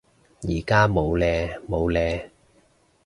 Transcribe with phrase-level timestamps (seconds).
[0.49, 2.31] 而家冇嘞冇嘞